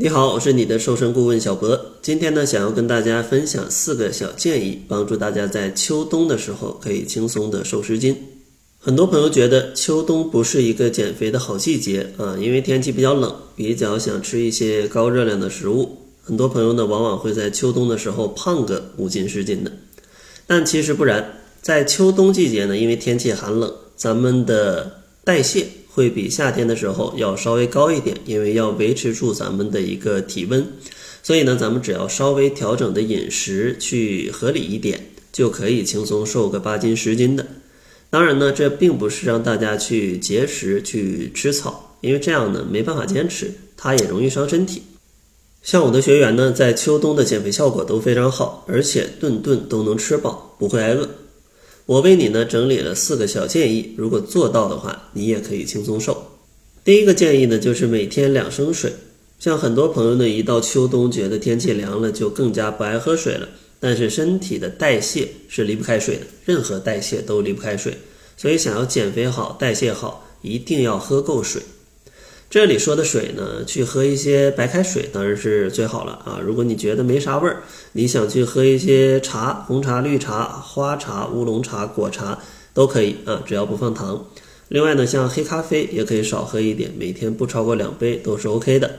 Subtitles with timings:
[0.00, 1.96] 你好，我是你的瘦身顾问小博。
[2.00, 8.16] 今天呢，想要跟大家分享四个小建议，帮助大家在秋冬的时候可以轻松的瘦十斤。
[8.78, 15.98] 很多朋友觉得秋冬不是一个减肥的好季节啊，因为天气比较冷，比较想吃一些高热量的食物。
[16.22, 19.72] 很多朋友呢，往往会在秋冬的时候胖个五斤十斤的。
[20.46, 25.66] 但其实不然，在秋冬季节呢，因为天气寒冷，咱们的代谢。
[25.98, 30.64] 会比夏天的时候要稍微高一点，因为要维持住咱们的一个体温，
[31.24, 37.44] 所以呢，咱们只要稍微调整的饮食去合理一点，就可以轻松瘦个八斤十斤的。
[38.10, 44.82] 当然呢，这并不是让大家去节食去吃草，因为这样呢没办法坚持，它也容易伤身体。
[45.64, 51.08] 像我的学员呢，在秋冬的减肥效果都非常好，而且顿顿都能吃饱，不会挨饿。
[51.88, 56.22] 我为你呢整理了四个小建议，如果做到的话，你也可以轻松瘦。
[56.84, 58.92] 第一个建议呢，就是每天两升水。
[59.38, 63.48] 像很多朋友呢，一到秋冬觉得天气凉了，就更加不爱喝水了。
[63.80, 67.94] 但是身体的代谢是离不开水的，任何代谢都离不开水。
[68.36, 71.62] 所以想要减肥好、代谢好，一定要喝够水。
[72.50, 76.40] 这里说的水呢，去喝一些白开水当然是最好了啊。
[76.42, 82.38] 如果你觉得没啥味儿，你想去喝一些茶，红茶、绿茶、花茶、乌龙茶、果茶
[82.72, 84.24] 都可以啊，只要不放糖。
[84.68, 88.90] 另外呢，像黑咖啡也可以少喝一点，每天不超过两杯都是 OK 的。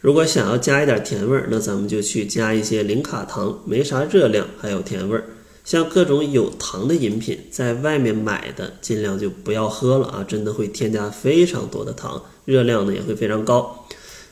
[0.00, 5.24] 如果想要加一点甜味儿，那咱们就去加一些零卡糖，没啥热量还有甜味儿。
[5.70, 13.86] 像各种有糖的饮品，在外面买的尽量就不要喝了啊，真的会添加非常多的糖，热量呢也会非常高。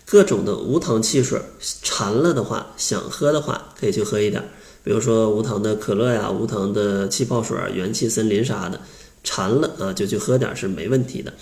[0.04, 4.42] 各种的无糖汽水，馋了的话，想喝的话，可以去喝一点，
[4.82, 8.80] 比如说无糖的可乐呀，无糖的气泡水、元气森林啥的，
[9.22, 11.34] 馋了啊就去喝点是没问题的。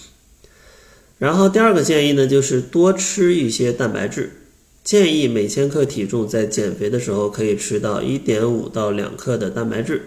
[1.16, 4.42] 然后第二个建议呢，就是多吃一些蛋白质。
[4.86, 10.00] 建议每千克体重在减肥的时候可以吃到一点五到两克的蛋白质。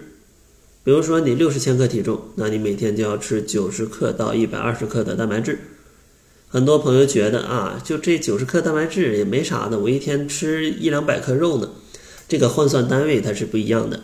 [0.82, 5.58] 比如说你六十千克体重，那你每天就要吃九十克到一百二十克的蛋白质。
[6.48, 11.68] 很多朋友觉得啊，就这九十克蛋白质也没啥的，我一天吃一两百克肉呢。
[12.26, 14.00] 这个换算单位它是不一样的。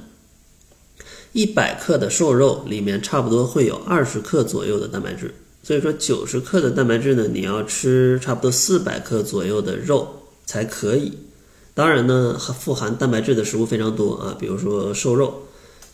[1.33, 5.33] 一百克的瘦肉里面差不多会有二十克左右的蛋白质，
[5.63, 10.25] 所以说九十克的蛋白质呢，你要吃差不多四百克左右的肉。
[10.47, 11.13] 才可以，
[11.75, 15.43] 当然呢，富含蛋白质的食物非常多啊，比如说瘦肉，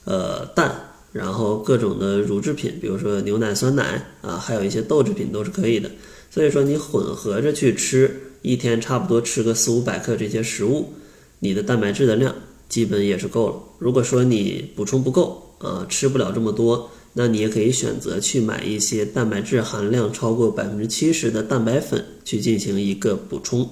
[0.05, 5.91] 呃，蛋，然后各种的乳制品，比如说牛奶、酸奶啊，还有一些豆制品都是可以的。
[6.31, 10.93] 所以说你混合着去吃，一天差不多吃个四五百克这些食物，
[11.41, 12.35] 你的蛋白质的量
[12.69, 13.57] 基本也是够了。
[13.79, 23.71] 如果说你补充不够啊，吃不了这么多，那你也可以选择去买一些蛋白质含量超过百分之七十的蛋白粉去进行一个补充。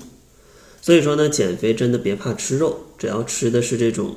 [0.82, 4.16] 所以说呢，减肥真的别怕吃肉，只要吃的是这种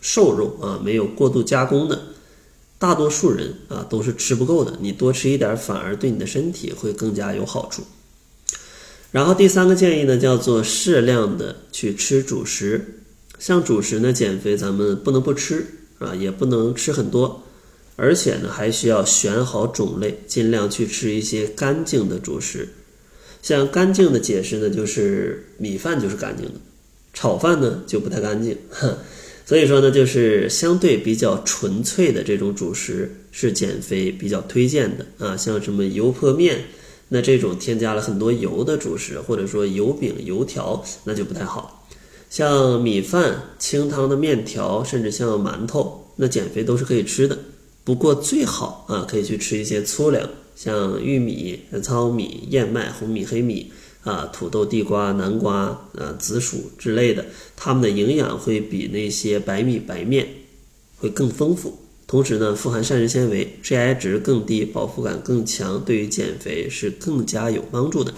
[0.00, 2.02] 瘦肉啊，没有过度加工的，
[2.78, 4.76] 大多数人啊都是吃不够的。
[4.80, 7.82] 你多吃一点，反而对你的身体会更加有好处。
[9.10, 13.00] 然后第三个建议呢，叫做适量的去吃主食。
[13.38, 15.66] 像主食呢，减肥咱们不能不吃
[15.98, 17.42] 啊，也不能吃很多，
[17.96, 22.68] 而且呢还需要选好种类，尽量去吃一些干净的主食。
[23.42, 26.52] 像干净的解释呢，就是米饭就是干净的，
[27.12, 28.56] 炒饭呢就不太干净。
[29.44, 35.36] 所以说呢，就是相对比较纯粹的这种主食是减肥比较推荐的啊。
[35.36, 36.64] 像什么油泼面，
[37.08, 41.84] 那这种添加了很多油的主食，或者说油饼、油条，那就不太好。
[42.30, 47.36] 像米饭、清汤的面条，甚至像馒头，那减肥都是可以吃的。
[47.84, 50.26] 不过最好啊，可以去吃一些粗粮。
[50.54, 55.54] 像玉米、糙米、燕麦、红米、黑米啊，土豆、地瓜、南瓜
[55.96, 57.24] 啊、紫薯之类的，
[57.56, 60.26] 它们的营养会比那些白米、白面
[60.98, 61.78] 会更丰富。
[62.06, 68.12] 同时呢，富含膳食纤维，GI 值更低，饱腹感更强，对于减肥是更加有帮助的。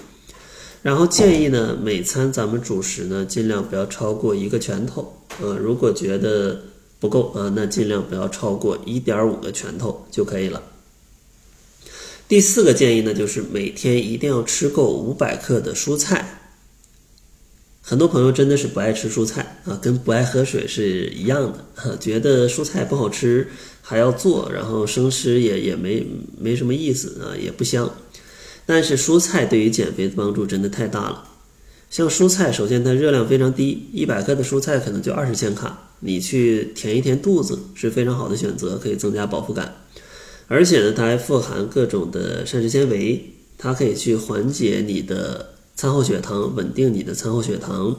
[0.82, 5.16] 然后建议呢，每餐咱们主食呢，尽量不要超过一个拳头。
[5.40, 6.60] 呃，如果觉得
[6.98, 10.60] 不够啊，那尽量不要超过一点五个拳头就可以了。
[12.26, 16.40] 第四个建议呢，就是每天一定要吃够五百克的蔬菜。
[17.82, 23.46] 很多朋友真的是不爱吃蔬菜啊，跟不爱喝水是一样的，觉得蔬菜不好吃，
[23.82, 26.06] 还要做，然后生吃也也没
[26.38, 27.94] 没什么意思啊，也不香。
[28.64, 31.28] 但是蔬菜对于减肥的帮助真的太大了。
[31.90, 39.74] 像蔬菜，首先它热量非常低，一百克的蔬菜可能就二十千卡，你去填一填肚子是非常好的选择，可以增加饱腹感。
[40.46, 43.20] 而且呢，它还富含各种的膳食纤维，
[43.56, 47.96] 它可以去缓解你的餐后血糖，稳定你的餐后血糖，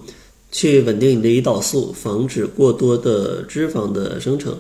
[0.51, 4.57] 去稳定你的胰岛素，防止过多的脂肪的生成。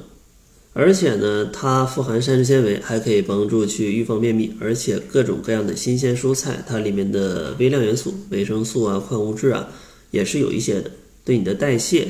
[0.73, 4.51] 而且呢，它富含膳食纤维，还可以帮助去预防便秘。
[4.59, 9.69] 而且各种各样的新鲜蔬菜，它里面的微量元素、维生素啊、矿物质啊，
[10.11, 10.91] 也是有一些的，
[11.23, 12.07] 对你的代谢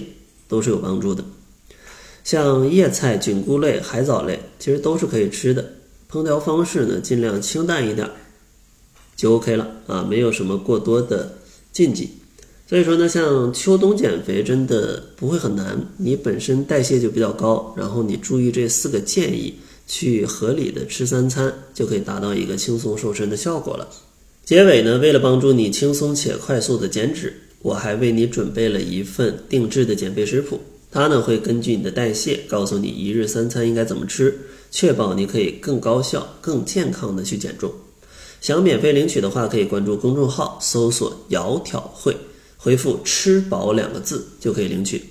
[0.48, 1.24] 都是有帮助的。
[2.25, 5.63] 像叶菜、菌菇类、海藻类，其实都是可以吃的。
[6.12, 8.10] 烹调方式呢，尽量清淡一点，
[9.16, 11.38] 就 OK 了啊，没有什么过多的
[11.72, 12.10] 禁忌。
[12.68, 19.54] 所以说呢，像秋冬减肥真的不会很难，你本身代谢就比较高，然后你注意这四个建议，
[19.88, 23.88] 去合理的吃三餐，就可以达到一个轻松瘦身的效果了。
[24.44, 30.60] 结尾呢，为了帮助你轻松且快速的减脂，我还为你准备了一份定制的减肥食谱，
[30.95, 34.33] 它呢会根据你的代谢，告诉你一日三餐应该怎么吃，
[34.71, 37.69] 确保你可以更高效、更健康的去减重。
[38.39, 42.15] 想免费领取的话，可以关注公众号，搜索“窈窕会”。
[42.56, 45.03] 回复“吃饱”两个字就可以领取。